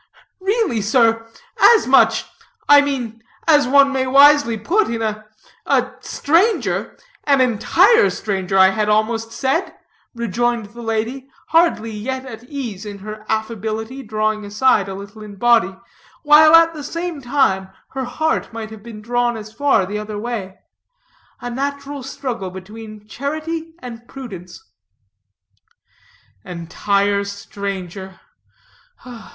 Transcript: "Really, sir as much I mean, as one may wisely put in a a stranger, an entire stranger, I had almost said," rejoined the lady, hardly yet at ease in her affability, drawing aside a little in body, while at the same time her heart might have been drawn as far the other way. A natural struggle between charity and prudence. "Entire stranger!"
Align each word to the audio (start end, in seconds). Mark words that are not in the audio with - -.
"Really, 0.39 0.81
sir 0.81 1.29
as 1.75 1.85
much 1.85 2.25
I 2.67 2.81
mean, 2.81 3.21
as 3.47 3.67
one 3.67 3.91
may 3.93 4.07
wisely 4.07 4.57
put 4.57 4.87
in 4.87 4.99
a 5.03 5.27
a 5.67 5.91
stranger, 5.99 6.97
an 7.25 7.39
entire 7.39 8.09
stranger, 8.09 8.57
I 8.57 8.69
had 8.69 8.89
almost 8.89 9.31
said," 9.31 9.75
rejoined 10.15 10.73
the 10.73 10.81
lady, 10.81 11.29
hardly 11.49 11.91
yet 11.91 12.25
at 12.25 12.43
ease 12.45 12.83
in 12.83 12.97
her 12.97 13.23
affability, 13.29 14.01
drawing 14.01 14.43
aside 14.43 14.89
a 14.89 14.95
little 14.95 15.21
in 15.21 15.35
body, 15.35 15.77
while 16.23 16.55
at 16.55 16.73
the 16.73 16.83
same 16.83 17.21
time 17.21 17.69
her 17.89 18.05
heart 18.05 18.51
might 18.51 18.71
have 18.71 18.81
been 18.81 19.03
drawn 19.03 19.37
as 19.37 19.53
far 19.53 19.85
the 19.85 19.99
other 19.99 20.17
way. 20.17 20.57
A 21.41 21.51
natural 21.51 22.01
struggle 22.01 22.49
between 22.49 23.07
charity 23.07 23.75
and 23.77 24.07
prudence. 24.07 24.67
"Entire 26.43 27.23
stranger!" 27.23 28.19